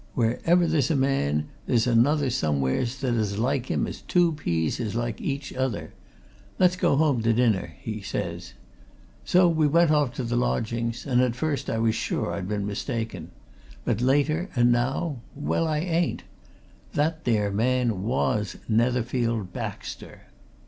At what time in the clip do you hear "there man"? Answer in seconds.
17.25-18.01